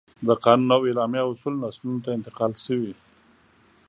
[0.27, 2.93] د قانون او اعلامیه اصول نسلونو ته انتقال شوي.